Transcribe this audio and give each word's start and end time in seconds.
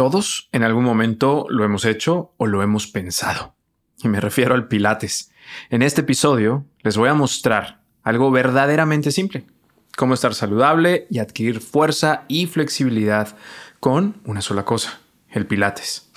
Todos 0.00 0.48
en 0.52 0.62
algún 0.62 0.84
momento 0.84 1.44
lo 1.50 1.62
hemos 1.62 1.84
hecho 1.84 2.32
o 2.38 2.46
lo 2.46 2.62
hemos 2.62 2.86
pensado. 2.86 3.54
Y 4.02 4.08
me 4.08 4.18
refiero 4.18 4.54
al 4.54 4.66
Pilates. 4.66 5.30
En 5.68 5.82
este 5.82 6.00
episodio 6.00 6.64
les 6.78 6.96
voy 6.96 7.10
a 7.10 7.14
mostrar 7.14 7.82
algo 8.02 8.30
verdaderamente 8.30 9.10
simple. 9.10 9.44
Cómo 9.98 10.14
estar 10.14 10.32
saludable 10.32 11.06
y 11.10 11.18
adquirir 11.18 11.60
fuerza 11.60 12.24
y 12.28 12.46
flexibilidad 12.46 13.36
con 13.78 14.16
una 14.24 14.40
sola 14.40 14.64
cosa, 14.64 15.00
el 15.28 15.46
Pilates. 15.46 16.10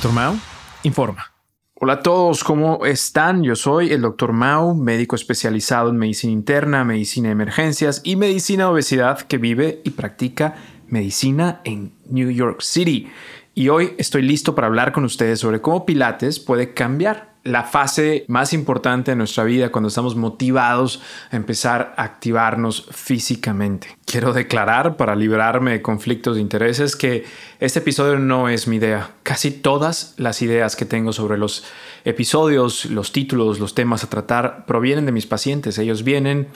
Doctor 0.00 0.14
Mao 0.14 0.34
informa. 0.82 1.26
Hola 1.74 1.92
a 1.92 2.00
todos, 2.02 2.42
¿cómo 2.42 2.86
están? 2.86 3.42
Yo 3.42 3.54
soy 3.54 3.92
el 3.92 4.00
Dr. 4.00 4.32
Mao, 4.32 4.74
médico 4.74 5.14
especializado 5.14 5.90
en 5.90 5.98
medicina 5.98 6.32
interna, 6.32 6.84
medicina 6.84 7.28
de 7.28 7.32
emergencias 7.32 8.00
y 8.02 8.16
medicina 8.16 8.64
de 8.64 8.70
obesidad 8.70 9.20
que 9.20 9.36
vive 9.36 9.82
y 9.84 9.90
practica 9.90 10.54
medicina 10.88 11.60
en 11.64 11.92
New 12.08 12.30
York 12.30 12.62
City. 12.62 13.10
Y 13.54 13.68
hoy 13.68 13.92
estoy 13.98 14.22
listo 14.22 14.54
para 14.54 14.68
hablar 14.68 14.92
con 14.92 15.04
ustedes 15.04 15.38
sobre 15.40 15.60
cómo 15.60 15.84
Pilates 15.84 16.40
puede 16.40 16.72
cambiar 16.72 17.29
la 17.42 17.64
fase 17.64 18.24
más 18.28 18.52
importante 18.52 19.12
de 19.12 19.16
nuestra 19.16 19.44
vida 19.44 19.70
cuando 19.72 19.88
estamos 19.88 20.14
motivados 20.14 21.00
a 21.30 21.36
empezar 21.36 21.94
a 21.96 22.02
activarnos 22.02 22.86
físicamente. 22.90 23.96
Quiero 24.04 24.32
declarar 24.32 24.96
para 24.96 25.16
librarme 25.16 25.72
de 25.72 25.82
conflictos 25.82 26.36
de 26.36 26.42
intereses 26.42 26.96
que 26.96 27.24
este 27.58 27.78
episodio 27.78 28.18
no 28.18 28.48
es 28.48 28.68
mi 28.68 28.76
idea. 28.76 29.12
Casi 29.22 29.50
todas 29.50 30.14
las 30.18 30.42
ideas 30.42 30.76
que 30.76 30.84
tengo 30.84 31.12
sobre 31.12 31.38
los 31.38 31.64
episodios, 32.04 32.86
los 32.86 33.12
títulos, 33.12 33.58
los 33.58 33.74
temas 33.74 34.04
a 34.04 34.10
tratar 34.10 34.66
provienen 34.66 35.06
de 35.06 35.12
mis 35.12 35.26
pacientes. 35.26 35.78
Ellos 35.78 36.04
vienen, 36.04 36.48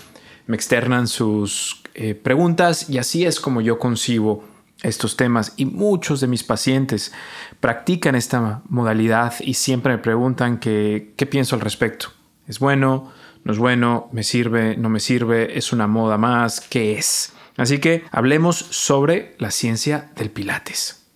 me 0.46 0.56
externan 0.56 1.08
sus 1.08 1.82
eh, 1.94 2.14
preguntas 2.14 2.90
y 2.90 2.98
así 2.98 3.24
es 3.24 3.40
como 3.40 3.62
yo 3.62 3.78
concibo 3.78 4.44
estos 4.84 5.16
temas 5.16 5.54
y 5.56 5.66
muchos 5.66 6.20
de 6.20 6.26
mis 6.26 6.44
pacientes 6.44 7.12
practican 7.60 8.14
esta 8.14 8.62
modalidad 8.68 9.34
y 9.40 9.54
siempre 9.54 9.92
me 9.92 9.98
preguntan 9.98 10.58
qué 10.58 11.28
pienso 11.30 11.56
al 11.56 11.62
respecto. 11.62 12.08
¿Es 12.46 12.58
bueno? 12.58 13.10
¿No 13.42 13.52
es 13.52 13.58
bueno? 13.58 14.08
¿Me 14.12 14.22
sirve? 14.22 14.76
¿No 14.76 14.88
me 14.88 15.00
sirve? 15.00 15.56
¿Es 15.56 15.72
una 15.72 15.86
moda 15.86 16.18
más? 16.18 16.60
¿Qué 16.60 16.98
es? 16.98 17.32
Así 17.56 17.78
que 17.78 18.04
hablemos 18.10 18.56
sobre 18.56 19.34
la 19.38 19.50
ciencia 19.50 20.10
del 20.16 20.30
Pilates. 20.30 21.06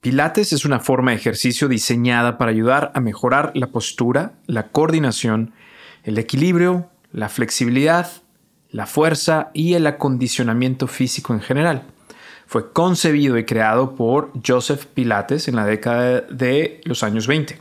Pilates 0.00 0.52
es 0.52 0.66
una 0.66 0.80
forma 0.80 1.12
de 1.12 1.16
ejercicio 1.16 1.68
diseñada 1.68 2.36
para 2.36 2.50
ayudar 2.50 2.92
a 2.94 3.00
mejorar 3.00 3.52
la 3.54 3.68
postura, 3.68 4.34
la 4.46 4.68
coordinación, 4.68 5.54
el 6.02 6.18
equilibrio, 6.18 6.90
la 7.10 7.30
flexibilidad, 7.30 8.10
la 8.70 8.86
fuerza 8.86 9.50
y 9.54 9.74
el 9.74 9.86
acondicionamiento 9.86 10.88
físico 10.88 11.32
en 11.32 11.40
general 11.40 11.93
fue 12.46 12.72
concebido 12.72 13.38
y 13.38 13.44
creado 13.44 13.94
por 13.94 14.32
Joseph 14.46 14.86
Pilates 14.86 15.48
en 15.48 15.56
la 15.56 15.66
década 15.66 16.20
de 16.22 16.80
los 16.84 17.02
años 17.02 17.26
20. 17.26 17.60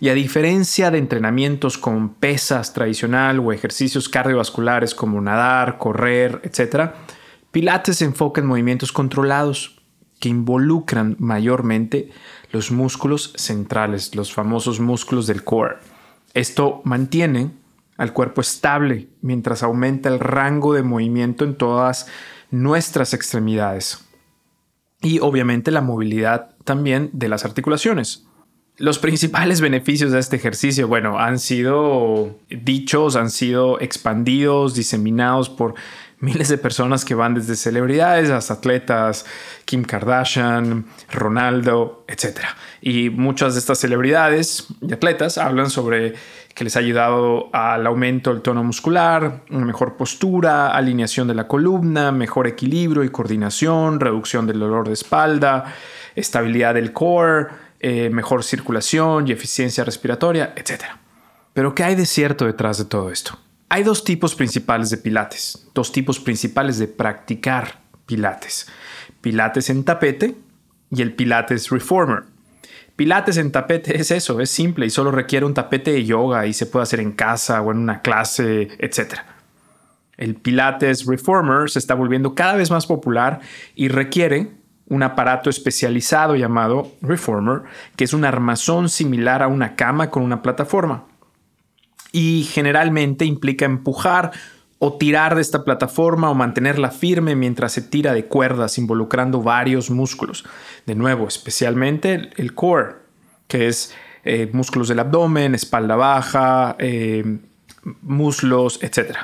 Y 0.00 0.08
a 0.08 0.14
diferencia 0.14 0.90
de 0.90 0.98
entrenamientos 0.98 1.76
con 1.76 2.14
pesas 2.14 2.72
tradicional 2.72 3.40
o 3.40 3.52
ejercicios 3.52 4.08
cardiovasculares 4.08 4.94
como 4.94 5.20
nadar, 5.20 5.78
correr, 5.78 6.40
etc., 6.44 6.92
Pilates 7.50 7.96
se 7.96 8.04
enfoca 8.04 8.40
en 8.40 8.46
movimientos 8.46 8.92
controlados 8.92 9.80
que 10.20 10.28
involucran 10.28 11.16
mayormente 11.18 12.10
los 12.52 12.70
músculos 12.70 13.32
centrales, 13.36 14.14
los 14.14 14.32
famosos 14.32 14.80
músculos 14.80 15.26
del 15.26 15.44
core. 15.44 15.76
Esto 16.34 16.82
mantiene 16.84 17.50
al 17.96 18.12
cuerpo 18.12 18.40
estable 18.40 19.08
mientras 19.22 19.62
aumenta 19.62 20.08
el 20.08 20.20
rango 20.20 20.74
de 20.74 20.82
movimiento 20.82 21.44
en 21.44 21.56
todas 21.56 22.06
nuestras 22.50 23.14
extremidades 23.14 24.07
y 25.02 25.20
obviamente 25.20 25.70
la 25.70 25.80
movilidad 25.80 26.50
también 26.64 27.10
de 27.12 27.28
las 27.28 27.44
articulaciones. 27.44 28.26
Los 28.76 28.98
principales 28.98 29.60
beneficios 29.62 30.12
de 30.12 30.18
este 30.18 30.36
ejercicio, 30.36 30.88
bueno, 30.88 31.18
han 31.18 31.38
sido 31.38 32.36
dichos, 32.48 33.16
han 33.16 33.30
sido 33.30 33.80
expandidos, 33.80 34.74
diseminados 34.74 35.48
por 35.48 35.74
miles 36.20 36.48
de 36.48 36.58
personas 36.58 37.04
que 37.04 37.14
van 37.14 37.34
desde 37.34 37.54
celebridades 37.54 38.30
hasta 38.30 38.54
atletas, 38.54 39.24
Kim 39.64 39.84
Kardashian, 39.84 40.86
Ronaldo, 41.10 42.04
etc. 42.08 42.40
Y 42.80 43.10
muchas 43.10 43.54
de 43.54 43.60
estas 43.60 43.78
celebridades 43.78 44.66
y 44.80 44.92
atletas 44.92 45.38
hablan 45.38 45.70
sobre 45.70 46.14
que 46.54 46.64
les 46.64 46.74
ha 46.74 46.80
ayudado 46.80 47.50
al 47.52 47.86
aumento 47.86 48.32
del 48.32 48.42
tono 48.42 48.64
muscular, 48.64 49.42
una 49.50 49.64
mejor 49.64 49.96
postura, 49.96 50.68
alineación 50.68 51.28
de 51.28 51.34
la 51.34 51.46
columna, 51.46 52.10
mejor 52.10 52.48
equilibrio 52.48 53.04
y 53.04 53.10
coordinación, 53.10 54.00
reducción 54.00 54.46
del 54.46 54.58
dolor 54.58 54.88
de 54.88 54.94
espalda, 54.94 55.72
estabilidad 56.16 56.74
del 56.74 56.92
core, 56.92 57.46
eh, 57.78 58.10
mejor 58.10 58.42
circulación 58.42 59.28
y 59.28 59.32
eficiencia 59.32 59.84
respiratoria, 59.84 60.52
etc. 60.56 60.82
Pero 61.52 61.76
¿qué 61.76 61.84
hay 61.84 61.94
de 61.94 62.06
cierto 62.06 62.44
detrás 62.44 62.78
de 62.78 62.86
todo 62.86 63.12
esto? 63.12 63.38
Hay 63.70 63.82
dos 63.82 64.02
tipos 64.02 64.34
principales 64.34 64.88
de 64.90 64.96
pilates, 64.96 65.68
dos 65.74 65.92
tipos 65.92 66.18
principales 66.18 66.78
de 66.78 66.88
practicar 66.88 67.80
pilates. 68.06 68.66
Pilates 69.20 69.68
en 69.68 69.84
tapete 69.84 70.36
y 70.90 71.02
el 71.02 71.14
pilates 71.14 71.68
reformer. 71.68 72.24
Pilates 72.96 73.36
en 73.36 73.52
tapete 73.52 74.00
es 74.00 74.10
eso, 74.10 74.40
es 74.40 74.50
simple 74.50 74.86
y 74.86 74.90
solo 74.90 75.10
requiere 75.10 75.46
un 75.46 75.54
tapete 75.54 75.92
de 75.92 76.04
yoga 76.04 76.46
y 76.46 76.52
se 76.52 76.66
puede 76.66 76.82
hacer 76.82 76.98
en 77.00 77.12
casa 77.12 77.60
o 77.60 77.70
en 77.70 77.78
una 77.78 78.00
clase, 78.00 78.70
etc. 78.78 79.20
El 80.16 80.34
Pilates 80.34 81.06
Reformer 81.06 81.70
se 81.70 81.78
está 81.78 81.94
volviendo 81.94 82.34
cada 82.34 82.56
vez 82.56 82.72
más 82.72 82.86
popular 82.86 83.40
y 83.76 83.86
requiere 83.86 84.50
un 84.88 85.04
aparato 85.04 85.48
especializado 85.48 86.34
llamado 86.34 86.90
Reformer, 87.00 87.62
que 87.94 88.04
es 88.04 88.14
un 88.14 88.24
armazón 88.24 88.88
similar 88.88 89.42
a 89.42 89.48
una 89.48 89.76
cama 89.76 90.10
con 90.10 90.24
una 90.24 90.42
plataforma. 90.42 91.04
Y 92.18 92.42
generalmente 92.42 93.24
implica 93.24 93.64
empujar 93.64 94.32
o 94.80 94.94
tirar 94.94 95.36
de 95.36 95.40
esta 95.40 95.62
plataforma 95.62 96.28
o 96.28 96.34
mantenerla 96.34 96.90
firme 96.90 97.36
mientras 97.36 97.70
se 97.70 97.80
tira 97.80 98.12
de 98.12 98.24
cuerdas 98.24 98.76
involucrando 98.76 99.40
varios 99.40 99.88
músculos. 99.88 100.44
De 100.84 100.96
nuevo, 100.96 101.28
especialmente 101.28 102.30
el, 102.34 102.54
core, 102.54 102.96
que 103.46 103.68
es 103.68 103.94
eh, 104.24 104.50
músculos 104.52 104.88
del 104.88 104.98
abdomen, 104.98 105.54
espalda 105.54 105.94
baja, 105.94 106.74
eh, 106.80 107.38
muslos, 108.02 108.82
etc. 108.82 109.16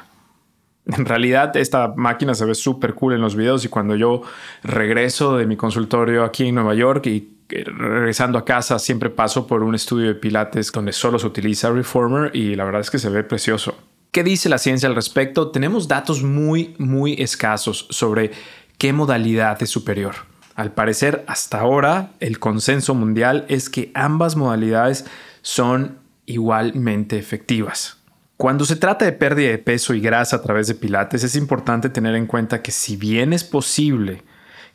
En 0.87 1.05
realidad 1.05 1.57
esta 1.57 1.95
máquina 1.97 2.37
se 2.37 2.45
ve 2.45 2.55
súper 2.55 2.95
cool 2.95 3.15
en 3.15 3.23
los 3.23 3.35
videos 3.35 3.65
y 3.65 3.69
cuando 3.69 3.97
yo 3.97 4.23
regreso 4.63 5.37
de 5.37 5.47
mi 5.47 5.57
consultorio 5.57 6.23
aquí 6.23 6.47
en 6.47 6.55
Nueva 6.55 6.77
York 6.77 7.07
y 7.07 7.34
regresando 7.49 8.39
a 8.39 8.45
casa 8.45 8.79
siempre 8.79 9.11
paso 9.11 9.47
por 9.47 9.63
un 9.63 9.75
estudio 9.75 10.09
de 10.09 10.15
pilates 10.15 10.73
donde 10.73 10.93
solo 10.93 11.19
se 11.19 11.27
utiliza 11.27 11.71
Reformer 11.71 12.35
y 12.35 12.55
la 12.55 12.65
verdad 12.65 12.81
es 12.81 12.91
que 12.91 12.99
se 12.99 13.11
ve 13.11 13.25
precioso. 13.25 13.77
¿Qué 14.11 14.23
dice 14.23 14.49
la 14.49 14.59
ciencia 14.59 14.89
al 14.89 14.95
respecto? 14.95 15.51
Tenemos 15.51 15.89
datos 15.89 16.23
muy, 16.23 16.75
muy 16.79 17.15
escasos 17.15 17.87
sobre 17.91 18.31
qué 18.79 18.93
modalidad 18.93 19.61
es 19.63 19.71
superior. 19.71 20.15
Al 20.55 20.73
parecer, 20.73 21.25
hasta 21.27 21.61
ahora, 21.61 22.13
el 22.21 22.39
consenso 22.39 22.95
mundial 22.95 23.45
es 23.49 23.69
que 23.69 23.91
ambas 23.95 24.37
modalidades 24.37 25.05
son 25.43 25.99
igualmente 26.27 27.19
efectivas. 27.19 27.99
Cuando 28.37 28.65
se 28.65 28.77
trata 28.77 29.05
de 29.05 29.13
pérdida 29.13 29.51
de 29.51 29.59
peso 29.59 29.95
y 29.95 30.01
grasa 30.01 30.37
a 30.37 30.43
través 30.43 30.69
de 30.69 30.75
pilates, 30.75 31.25
es 31.25 31.35
importante 31.35 31.89
tener 31.89 32.15
en 32.15 32.27
cuenta 32.27 32.63
que 32.63 32.71
si 32.71 32.97
bien 32.97 33.33
es 33.33 33.43
posible 33.43 34.23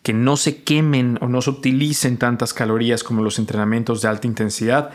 que 0.03 0.13
no 0.13 0.37
se 0.37 0.63
quemen 0.63 1.17
o 1.21 1.27
no 1.27 1.41
se 1.41 1.49
utilicen 1.49 2.17
tantas 2.17 2.53
calorías 2.53 3.03
como 3.03 3.21
los 3.21 3.39
entrenamientos 3.39 4.01
de 4.01 4.07
alta 4.07 4.27
intensidad, 4.27 4.91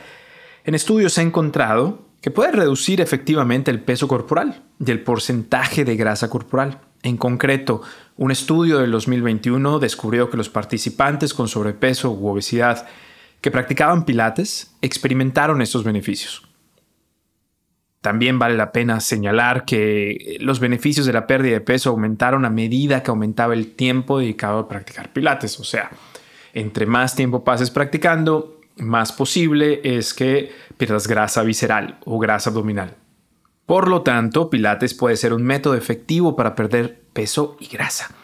en 0.65 0.75
estudios 0.75 1.13
se 1.13 1.21
ha 1.21 1.25
encontrado 1.25 2.07
que 2.21 2.31
puede 2.31 2.53
reducir 2.53 3.03
efectivamente 3.03 3.71
el 3.71 3.81
peso 3.81 4.09
corporal 4.09 4.63
y 4.85 4.91
el 4.91 5.03
porcentaje 5.03 5.85
de 5.85 5.97
grasa 5.97 6.31
corporal. 6.31 6.81
En 7.03 7.19
concreto, 7.19 7.83
un 8.17 8.31
estudio 8.31 8.79
del 8.79 8.93
2021 8.93 9.79
descubrió 9.79 10.31
que 10.31 10.39
los 10.39 10.49
participantes 10.49 11.35
con 11.35 11.49
sobrepeso 11.49 12.11
u 12.13 12.29
obesidad 12.29 12.87
que 13.43 13.51
practicaban 13.51 14.07
pilates 14.07 14.75
experimentaron 14.81 15.61
estos 15.61 15.85
beneficios. 15.85 16.49
También 18.05 18.39
vale 18.39 18.55
la 18.55 18.71
pena 18.71 19.01
señalar 19.01 19.65
que 19.65 20.37
los 20.39 20.61
beneficios 20.61 21.07
de 21.07 21.15
la 21.15 21.27
pérdida 21.27 21.55
de 21.55 21.63
peso 21.63 21.89
aumentaron 21.89 22.45
a 22.45 22.51
medida 22.51 23.03
que 23.03 23.11
aumentaba 23.11 23.55
el 23.55 23.77
tiempo 23.77 24.19
dedicado 24.19 24.59
a 24.59 24.69
practicar 24.69 25.11
pilates. 25.11 25.59
O 25.59 25.65
sea, 25.65 25.91
entre 26.53 26.85
más 26.85 27.17
tiempo 27.17 27.45
pases 27.45 27.71
practicando, 27.71 28.61
más 28.77 29.11
posible 29.11 29.81
es 29.85 30.13
que 30.13 30.53
pierdas 30.77 31.09
grasa 31.09 31.43
visceral 31.45 31.99
o 32.05 32.19
grasa 32.19 32.51
abdominal. 32.51 32.95
Por 33.65 33.89
lo 33.89 34.03
tanto, 34.03 34.51
Pilates 34.51 34.93
puede 34.93 35.17
ser 35.17 35.33
un 35.33 35.43
método 35.43 35.75
efectivo 35.75 36.37
para 36.37 36.55
perder 36.55 37.05
peso 37.15 37.57
y 37.59 37.69
grasa. 37.69 38.15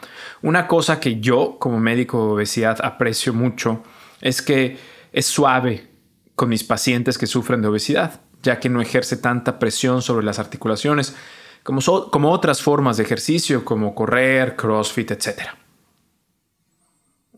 Una 0.43 0.67
cosa 0.67 1.00
que 1.00 1.21
yo 1.21 1.56
como 1.59 1.81
médico 1.81 2.19
de 2.19 2.32
obesidad 2.35 2.85
aprecio 2.85 3.32
mucho 3.32 3.82
es 4.21 4.43
que 4.43 4.77
es 5.11 5.25
suave 5.25 5.88
con 6.35 6.50
mis 6.50 6.65
pacientes 6.65 7.17
que 7.17 7.27
sufren 7.27 7.62
de 7.62 7.69
obesidad, 7.69 8.21
ya 8.42 8.60
que 8.60 8.69
no 8.69 8.81
ejerce 8.81 9.16
tanta 9.16 9.58
presión 9.58 10.02
sobre 10.02 10.25
las 10.25 10.38
articulaciones 10.38 11.14
como, 11.62 11.81
como 12.10 12.31
otras 12.31 12.62
formas 12.62 12.96
de 12.96 13.04
ejercicio 13.04 13.64
como 13.64 13.94
correr, 13.94 14.56
crossfit, 14.56 15.10
etc. 15.10 15.40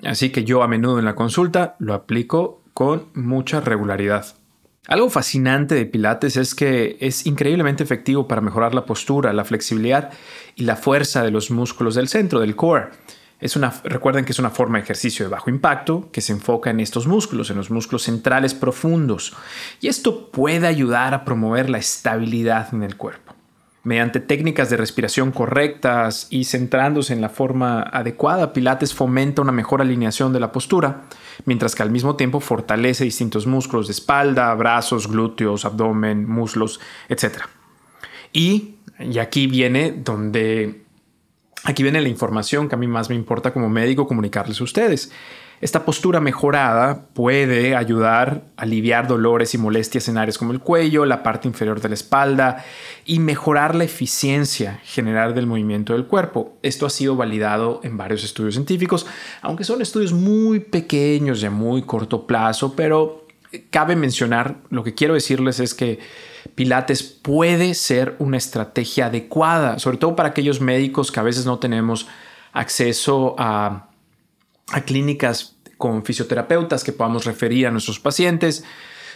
Así 0.04 0.30
que 0.30 0.44
yo 0.44 0.62
a 0.62 0.68
menudo 0.68 0.98
en 0.98 1.04
la 1.04 1.14
consulta 1.14 1.76
lo 1.78 1.94
aplico 1.94 2.62
con 2.74 3.08
mucha 3.14 3.60
regularidad. 3.60 4.26
Algo 4.88 5.10
fascinante 5.10 5.76
de 5.76 5.86
Pilates 5.86 6.36
es 6.36 6.56
que 6.56 6.96
es 7.00 7.26
increíblemente 7.26 7.84
efectivo 7.84 8.26
para 8.26 8.40
mejorar 8.40 8.74
la 8.74 8.84
postura, 8.84 9.32
la 9.32 9.44
flexibilidad 9.44 10.10
y 10.56 10.64
la 10.64 10.74
fuerza 10.74 11.22
de 11.22 11.30
los 11.30 11.52
músculos 11.52 11.94
del 11.94 12.08
centro, 12.08 12.40
del 12.40 12.56
core. 12.56 12.88
Es 13.42 13.56
una, 13.56 13.74
recuerden 13.82 14.24
que 14.24 14.30
es 14.30 14.38
una 14.38 14.50
forma 14.50 14.78
de 14.78 14.84
ejercicio 14.84 15.24
de 15.24 15.28
bajo 15.28 15.50
impacto 15.50 16.08
que 16.12 16.20
se 16.20 16.32
enfoca 16.32 16.70
en 16.70 16.78
estos 16.78 17.08
músculos, 17.08 17.50
en 17.50 17.56
los 17.56 17.72
músculos 17.72 18.04
centrales 18.04 18.54
profundos. 18.54 19.34
Y 19.80 19.88
esto 19.88 20.30
puede 20.30 20.68
ayudar 20.68 21.12
a 21.12 21.24
promover 21.24 21.68
la 21.68 21.78
estabilidad 21.78 22.72
en 22.72 22.84
el 22.84 22.96
cuerpo. 22.96 23.34
Mediante 23.82 24.20
técnicas 24.20 24.70
de 24.70 24.76
respiración 24.76 25.32
correctas 25.32 26.28
y 26.30 26.44
centrándose 26.44 27.14
en 27.14 27.20
la 27.20 27.30
forma 27.30 27.82
adecuada, 27.82 28.52
Pilates 28.52 28.94
fomenta 28.94 29.42
una 29.42 29.50
mejor 29.50 29.80
alineación 29.80 30.32
de 30.32 30.38
la 30.38 30.52
postura, 30.52 31.02
mientras 31.44 31.74
que 31.74 31.82
al 31.82 31.90
mismo 31.90 32.14
tiempo 32.14 32.38
fortalece 32.38 33.02
distintos 33.02 33.48
músculos 33.48 33.88
de 33.88 33.94
espalda, 33.94 34.54
brazos, 34.54 35.08
glúteos, 35.08 35.64
abdomen, 35.64 36.30
muslos, 36.30 36.78
etc. 37.08 37.38
Y, 38.32 38.76
y 39.00 39.18
aquí 39.18 39.48
viene 39.48 39.90
donde 39.90 40.81
aquí 41.64 41.82
viene 41.82 42.00
la 42.00 42.08
información 42.08 42.68
que 42.68 42.74
a 42.74 42.78
mí 42.78 42.86
más 42.86 43.08
me 43.08 43.14
importa 43.14 43.52
como 43.52 43.68
médico 43.68 44.06
comunicarles 44.06 44.60
a 44.60 44.64
ustedes. 44.64 45.10
Esta 45.62 45.84
postura 45.84 46.18
mejorada 46.18 47.06
puede 47.12 47.76
ayudar 47.76 48.42
a 48.56 48.62
aliviar 48.62 49.06
dolores 49.06 49.54
y 49.54 49.58
molestias 49.58 50.08
en 50.08 50.18
áreas 50.18 50.36
como 50.36 50.50
el 50.50 50.58
cuello, 50.58 51.06
la 51.06 51.22
parte 51.22 51.46
inferior 51.46 51.80
de 51.80 51.88
la 51.88 51.94
espalda 51.94 52.64
y 53.04 53.20
mejorar 53.20 53.76
la 53.76 53.84
eficiencia 53.84 54.80
general 54.82 55.36
del 55.36 55.46
movimiento 55.46 55.92
del 55.92 56.06
cuerpo. 56.06 56.58
Esto 56.62 56.84
ha 56.84 56.90
sido 56.90 57.14
validado 57.14 57.80
en 57.84 57.96
varios 57.96 58.24
estudios 58.24 58.54
científicos, 58.54 59.06
aunque 59.40 59.62
son 59.62 59.80
estudios 59.80 60.12
muy 60.12 60.58
pequeños 60.58 61.40
y 61.40 61.46
a 61.46 61.50
muy 61.52 61.82
corto 61.82 62.26
plazo, 62.26 62.74
pero 62.74 63.21
cabe 63.70 63.96
mencionar, 63.96 64.56
lo 64.70 64.84
que 64.84 64.94
quiero 64.94 65.14
decirles 65.14 65.60
es 65.60 65.74
que 65.74 65.98
Pilates 66.54 67.02
puede 67.02 67.74
ser 67.74 68.16
una 68.18 68.36
estrategia 68.36 69.06
adecuada, 69.06 69.78
sobre 69.78 69.98
todo 69.98 70.16
para 70.16 70.30
aquellos 70.30 70.60
médicos 70.60 71.12
que 71.12 71.20
a 71.20 71.22
veces 71.22 71.46
no 71.46 71.58
tenemos 71.58 72.08
acceso 72.52 73.34
a 73.38 73.88
clínicas 74.86 75.56
con 75.82 76.04
fisioterapeutas 76.04 76.84
que 76.84 76.92
podamos 76.92 77.24
referir 77.24 77.66
a 77.66 77.70
nuestros 77.72 77.98
pacientes. 77.98 78.64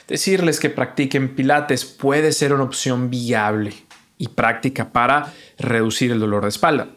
Decirles 0.09 0.59
que 0.59 0.69
practiquen 0.69 1.35
pilates 1.35 1.85
puede 1.85 2.33
ser 2.33 2.53
una 2.53 2.65
opción 2.65 3.09
viable 3.11 3.73
y 4.19 4.29
práctica 4.29 4.93
para 4.93 5.33
reducir 5.59 6.11
el 6.11 6.19
dolor 6.19 6.43
de 6.43 6.49
espalda. 6.49 6.96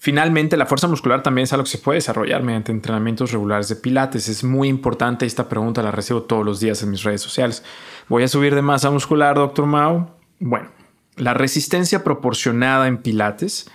Finalmente, 0.00 0.56
la 0.56 0.66
fuerza 0.66 0.86
muscular 0.86 1.24
también 1.24 1.42
es 1.44 1.52
algo 1.52 1.64
que 1.64 1.70
se 1.70 1.78
puede 1.78 1.96
desarrollar 1.96 2.44
mediante 2.44 2.70
entrenamientos 2.70 3.32
regulares 3.32 3.68
de 3.68 3.74
pilates. 3.74 4.28
Es 4.28 4.44
muy 4.44 4.68
importante 4.68 5.26
esta 5.26 5.48
pregunta, 5.48 5.82
la 5.82 5.90
recibo 5.90 6.22
todos 6.22 6.44
los 6.44 6.60
días 6.60 6.82
en 6.84 6.90
mis 6.90 7.02
redes 7.02 7.20
sociales. 7.20 7.64
¿Voy 8.08 8.22
a 8.22 8.28
subir 8.28 8.54
de 8.54 8.62
masa 8.62 8.92
muscular, 8.92 9.34
doctor 9.34 9.66
Mao? 9.66 10.16
Bueno, 10.38 10.68
la 11.16 11.34
resistencia 11.34 12.04
proporcionada 12.04 12.86
en 12.86 12.98
pilates 12.98 13.68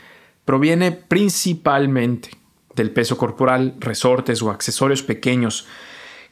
proviene 0.45 0.93
principalmente 0.93 2.29
del 2.73 2.91
peso 2.91 3.17
corporal, 3.17 3.75
resortes 3.79 4.41
o 4.41 4.49
accesorios 4.49 5.03
pequeños 5.03 5.67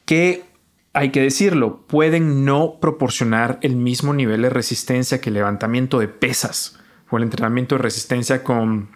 que, 0.06 0.46
hay 0.94 1.12
que 1.12 1.22
decirlo, 1.22 1.82
pueden 1.88 2.46
no 2.46 2.80
proporcionar 2.80 3.60
el 3.62 3.76
mismo 3.76 4.14
nivel 4.14 4.44
de 4.44 4.50
resistencia 4.50 5.20
que 5.20 5.30
el 5.30 5.36
levantamiento 5.36 6.00
de 6.00 6.08
pesas 6.08 6.80
o 7.10 7.18
el 7.18 7.24
entrenamiento 7.24 7.76
de 7.76 7.82
resistencia 7.82 8.42
con 8.42 8.90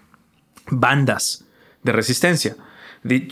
bandas 0.70 1.46
de 1.84 1.92
resistencia 1.92 2.56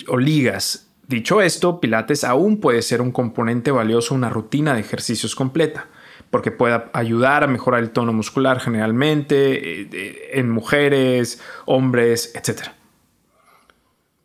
o 0.08 0.18
ligas. 0.18 0.88
Dicho 1.08 1.42
esto, 1.42 1.80
Pilates 1.80 2.24
aún 2.24 2.60
puede 2.60 2.82
ser 2.82 3.02
un 3.02 3.12
componente 3.12 3.72
valioso 3.72 4.16
una 4.16 4.30
rutina 4.30 4.74
de 4.74 4.82
ejercicios 4.82 5.36
completa, 5.36 5.88
porque 6.30 6.52
puede 6.52 6.84
ayudar 6.94 7.44
a 7.44 7.48
mejorar 7.48 7.82
el 7.82 7.92
tono 7.92 8.14
muscular 8.14 8.60
generalmente 8.60 9.82
eh, 9.82 10.30
en 10.34 10.50
mujeres, 10.50 11.42
hombres, 11.66 12.34
etc. 12.36 12.70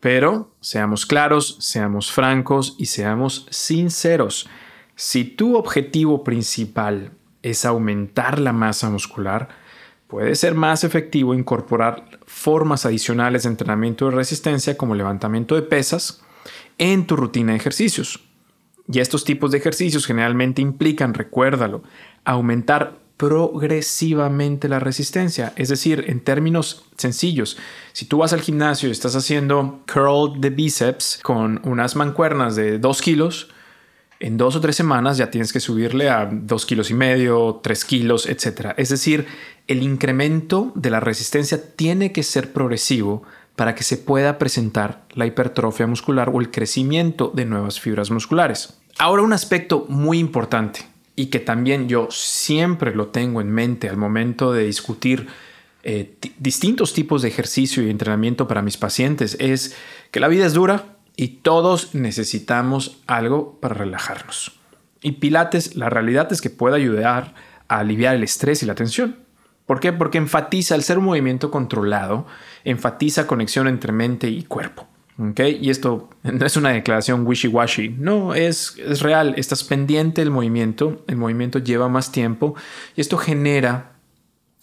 Pero 0.00 0.54
seamos 0.60 1.04
claros, 1.04 1.56
seamos 1.60 2.12
francos 2.12 2.76
y 2.78 2.86
seamos 2.86 3.46
sinceros. 3.50 4.48
Si 4.94 5.24
tu 5.24 5.56
objetivo 5.56 6.22
principal 6.24 7.12
es 7.42 7.64
aumentar 7.64 8.38
la 8.38 8.52
masa 8.52 8.90
muscular, 8.90 9.48
puede 10.08 10.34
ser 10.34 10.54
más 10.54 10.82
efectivo 10.82 11.34
incorporar 11.34 12.18
formas 12.26 12.84
adicionales 12.84 13.44
de 13.44 13.50
entrenamiento 13.50 14.06
de 14.06 14.16
resistencia 14.16 14.76
como 14.76 14.94
levantamiento 14.94 15.54
de 15.54 15.62
pesas 15.62 16.22
en 16.78 17.06
tu 17.06 17.14
rutina 17.14 17.52
de 17.52 17.58
ejercicios. 17.58 18.24
Y 18.90 19.00
estos 19.00 19.24
tipos 19.24 19.50
de 19.50 19.58
ejercicios 19.58 20.06
generalmente 20.06 20.62
implican, 20.62 21.12
recuérdalo, 21.12 21.82
aumentar 22.24 22.96
progresivamente 23.18 24.68
la 24.68 24.78
resistencia. 24.78 25.52
Es 25.56 25.68
decir, 25.68 26.04
en 26.06 26.20
términos 26.20 26.86
sencillos, 26.96 27.58
si 27.92 28.06
tú 28.06 28.18
vas 28.18 28.32
al 28.32 28.40
gimnasio 28.40 28.88
y 28.88 28.92
estás 28.92 29.14
haciendo 29.14 29.82
curl 29.92 30.40
de 30.40 30.50
bíceps 30.50 31.18
con 31.22 31.60
unas 31.64 31.96
mancuernas 31.96 32.56
de 32.56 32.78
2 32.78 33.02
kilos, 33.02 33.50
en 34.20 34.36
dos 34.36 34.56
o 34.56 34.60
tres 34.60 34.76
semanas 34.76 35.16
ya 35.16 35.30
tienes 35.30 35.52
que 35.52 35.60
subirle 35.60 36.10
a 36.10 36.28
2 36.30 36.66
kilos 36.66 36.90
y 36.90 36.94
medio, 36.94 37.60
3 37.62 37.84
kilos, 37.84 38.26
etc. 38.26 38.74
Es 38.76 38.88
decir, 38.88 39.26
el 39.68 39.82
incremento 39.82 40.72
de 40.74 40.90
la 40.90 41.00
resistencia 41.00 41.74
tiene 41.76 42.10
que 42.12 42.22
ser 42.22 42.52
progresivo 42.52 43.22
para 43.54 43.74
que 43.74 43.84
se 43.84 43.96
pueda 43.96 44.38
presentar 44.38 45.04
la 45.14 45.26
hipertrofia 45.26 45.86
muscular 45.86 46.30
o 46.32 46.40
el 46.40 46.50
crecimiento 46.50 47.30
de 47.34 47.44
nuevas 47.44 47.80
fibras 47.80 48.10
musculares. 48.10 48.78
Ahora 48.98 49.22
un 49.22 49.32
aspecto 49.32 49.86
muy 49.88 50.18
importante 50.18 50.80
y 51.14 51.26
que 51.26 51.40
también 51.40 51.88
yo 51.88 52.08
siempre 52.10 52.94
lo 52.94 53.08
tengo 53.08 53.40
en 53.40 53.50
mente 53.50 53.88
al 53.88 53.96
momento 53.96 54.52
de 54.52 54.64
discutir 54.64 55.28
eh, 55.84 56.16
distintos 56.38 56.92
tipos 56.92 57.22
de 57.22 57.28
ejercicio 57.28 57.84
y 57.84 57.90
entrenamiento 57.90 58.48
para 58.48 58.62
mis 58.62 58.76
pacientes 58.76 59.36
es 59.38 59.76
que 60.10 60.20
la 60.20 60.28
vida 60.28 60.44
es 60.44 60.52
dura 60.52 60.97
y 61.20 61.40
todos 61.42 61.96
necesitamos 61.96 63.02
algo 63.08 63.58
para 63.60 63.74
relajarnos. 63.74 64.52
Y 65.02 65.12
Pilates, 65.12 65.74
la 65.74 65.90
realidad 65.90 66.32
es 66.32 66.40
que 66.40 66.48
puede 66.48 66.76
ayudar 66.76 67.34
a 67.66 67.80
aliviar 67.80 68.14
el 68.14 68.22
estrés 68.22 68.62
y 68.62 68.66
la 68.66 68.76
tensión. 68.76 69.16
¿Por 69.66 69.80
qué? 69.80 69.92
Porque 69.92 70.18
enfatiza, 70.18 70.76
al 70.76 70.84
ser 70.84 70.96
un 70.96 71.06
movimiento 71.06 71.50
controlado, 71.50 72.24
enfatiza 72.62 73.26
conexión 73.26 73.66
entre 73.66 73.90
mente 73.90 74.28
y 74.28 74.44
cuerpo. 74.44 74.86
Y 75.36 75.70
esto 75.70 76.08
no 76.22 76.46
es 76.46 76.56
una 76.56 76.70
declaración 76.70 77.26
wishy-washy, 77.26 77.96
no, 77.96 78.34
es, 78.34 78.76
es 78.78 79.00
real, 79.00 79.34
estás 79.36 79.64
pendiente 79.64 80.20
del 80.20 80.30
movimiento, 80.30 81.02
el 81.08 81.16
movimiento 81.16 81.58
lleva 81.58 81.88
más 81.88 82.12
tiempo 82.12 82.54
y 82.94 83.00
esto 83.00 83.18
genera 83.18 83.97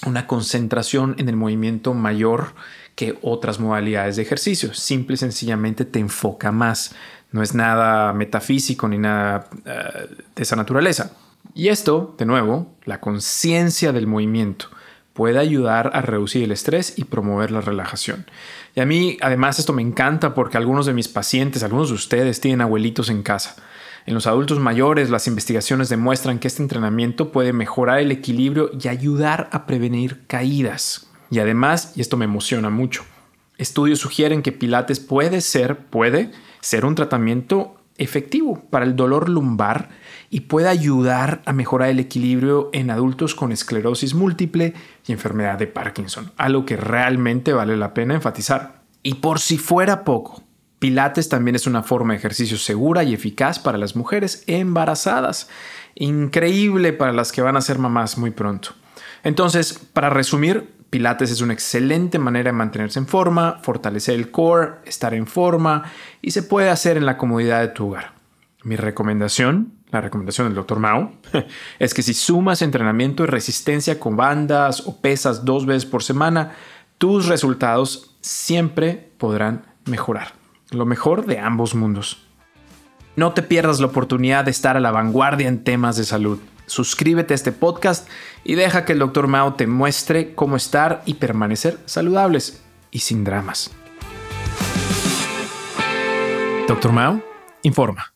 una 0.05 0.27
concentración 0.27 1.15
en 1.17 1.29
el 1.29 1.35
movimiento 1.35 1.93
mayor 1.93 2.53
que 2.95 3.17
otras 3.21 3.59
modalidades 3.59 4.15
de 4.15 4.21
ejercicio. 4.21 4.73
Simple 4.73 5.15
y 5.15 5.17
sencillamente 5.17 5.85
te 5.85 5.99
enfoca 5.99 6.51
más. 6.51 6.95
No 7.31 7.43
es 7.43 7.53
nada 7.53 8.13
metafísico 8.13 8.87
ni 8.87 8.97
nada 8.97 9.49
eh, 9.65 10.07
de 10.35 10.43
esa 10.43 10.55
naturaleza. 10.55 11.11
Y 11.53 11.67
esto, 11.67 12.15
de 12.17 12.25
nuevo, 12.25 12.73
la 12.85 12.99
conciencia 12.99 13.91
del 13.91 14.07
movimiento 14.07 14.67
puede 15.13 15.39
ayudar 15.39 15.91
a 15.93 16.01
reducir 16.01 16.43
el 16.43 16.51
estrés 16.51 16.97
y 16.97 17.05
promover 17.05 17.51
la 17.51 17.61
relajación. 17.61 18.25
Y 18.75 18.81
a 18.81 18.85
mí, 18.85 19.17
además, 19.21 19.59
esto 19.59 19.71
me 19.71 19.81
encanta 19.81 20.33
porque 20.33 20.57
algunos 20.57 20.85
de 20.85 20.93
mis 20.93 21.07
pacientes, 21.07 21.63
algunos 21.63 21.89
de 21.89 21.95
ustedes 21.95 22.41
tienen 22.41 22.61
abuelitos 22.61 23.09
en 23.09 23.23
casa. 23.23 23.55
En 24.05 24.13
los 24.13 24.27
adultos 24.27 24.59
mayores, 24.59 25.09
las 25.09 25.25
investigaciones 25.25 25.89
demuestran 25.89 26.37
que 26.37 26.47
este 26.47 26.61
entrenamiento 26.61 27.31
puede 27.31 27.53
mejorar 27.53 27.99
el 27.99 28.11
equilibrio 28.11 28.69
y 28.79 28.87
ayudar 28.87 29.49
a 29.51 29.65
prevenir 29.65 30.27
caídas. 30.27 31.07
Y 31.31 31.39
además, 31.39 31.93
y 31.95 32.01
esto 32.01 32.15
me 32.15 32.25
emociona 32.25 32.69
mucho, 32.69 33.03
estudios 33.57 33.99
sugieren 33.99 34.43
que 34.43 34.51
Pilates 34.51 34.99
puede 34.99 35.41
ser, 35.41 35.77
puede 35.77 36.31
ser 36.61 36.85
un 36.85 36.93
tratamiento 36.93 37.77
efectivo 37.97 38.61
para 38.69 38.85
el 38.85 38.95
dolor 38.95 39.27
lumbar 39.27 39.89
y 40.29 40.41
puede 40.41 40.67
ayudar 40.67 41.41
a 41.45 41.53
mejorar 41.53 41.89
el 41.89 41.99
equilibrio 41.99 42.69
en 42.73 42.91
adultos 42.91 43.33
con 43.33 43.51
esclerosis 43.51 44.13
múltiple 44.13 44.75
y 45.07 45.13
enfermedad 45.13 45.57
de 45.57 45.67
Parkinson, 45.67 46.31
algo 46.37 46.65
que 46.65 46.77
realmente 46.77 47.53
vale 47.53 47.75
la 47.75 47.95
pena 47.95 48.13
enfatizar. 48.13 48.83
Y 49.01 49.15
por 49.15 49.39
si 49.39 49.57
fuera 49.57 50.03
poco, 50.03 50.43
Pilates 50.79 51.29
también 51.29 51.55
es 51.55 51.67
una 51.67 51.83
forma 51.83 52.13
de 52.13 52.19
ejercicio 52.19 52.57
segura 52.57 53.03
y 53.03 53.13
eficaz 53.13 53.59
para 53.59 53.77
las 53.77 53.95
mujeres 53.95 54.43
embarazadas, 54.47 55.49
increíble 55.95 56.93
para 56.93 57.13
las 57.13 57.31
que 57.31 57.41
van 57.41 57.57
a 57.57 57.61
ser 57.61 57.79
mamás 57.79 58.17
muy 58.17 58.31
pronto. 58.31 58.71
Entonces, 59.23 59.79
para 59.93 60.09
resumir, 60.09 60.73
Pilates 60.89 61.31
es 61.31 61.41
una 61.41 61.53
excelente 61.53 62.19
manera 62.19 62.49
de 62.49 62.57
mantenerse 62.57 62.99
en 62.99 63.07
forma, 63.07 63.59
fortalecer 63.63 64.15
el 64.15 64.31
core, 64.31 64.75
estar 64.85 65.13
en 65.13 65.27
forma 65.27 65.83
y 66.21 66.31
se 66.31 66.43
puede 66.43 66.69
hacer 66.69 66.97
en 66.97 67.05
la 67.05 67.17
comodidad 67.17 67.61
de 67.61 67.69
tu 67.69 67.87
hogar. 67.87 68.13
Mi 68.63 68.75
recomendación 68.75 69.75
la 69.95 70.01
recomendación 70.01 70.47
del 70.47 70.55
Dr. 70.55 70.79
Mao, 70.79 71.13
es 71.79 71.93
que 71.93 72.01
si 72.01 72.13
sumas 72.13 72.61
entrenamiento 72.61 73.23
y 73.23 73.27
resistencia 73.27 73.99
con 73.99 74.15
bandas 74.15 74.85
o 74.85 74.99
pesas 74.99 75.45
dos 75.45 75.65
veces 75.65 75.85
por 75.85 76.03
semana, 76.03 76.53
tus 76.97 77.27
resultados 77.27 78.15
siempre 78.21 79.11
podrán 79.17 79.65
mejorar. 79.85 80.33
Lo 80.75 80.85
mejor 80.85 81.25
de 81.25 81.39
ambos 81.39 81.73
mundos. 81.73 82.27
No 83.15 83.31
te 83.31 83.41
pierdas 83.41 83.79
la 83.79 83.85
oportunidad 83.87 84.43
de 84.43 84.51
estar 84.51 84.75
a 84.75 84.81
la 84.81 84.91
vanguardia 84.91 85.47
en 85.47 85.63
temas 85.63 85.95
de 85.95 86.03
salud. 86.03 86.39
Suscríbete 86.65 87.33
a 87.33 87.35
este 87.35 87.53
podcast 87.53 88.09
y 88.43 88.55
deja 88.55 88.83
que 88.83 88.93
el 88.93 88.99
Dr. 88.99 89.27
Mao 89.27 89.53
te 89.53 89.67
muestre 89.67 90.35
cómo 90.35 90.57
estar 90.57 91.01
y 91.05 91.13
permanecer 91.13 91.79
saludables 91.85 92.61
y 92.91 92.99
sin 92.99 93.23
dramas. 93.23 93.71
Dr. 96.67 96.91
Mao 96.91 97.21
informa. 97.61 98.14